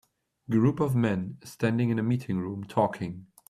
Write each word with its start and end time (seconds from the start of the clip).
Group 0.49 0.79
of 0.79 0.95
men 0.95 1.37
standing 1.43 1.91
in 1.91 1.99
a 1.99 2.01
meeting 2.01 2.39
room, 2.39 2.63
talking. 2.63 3.27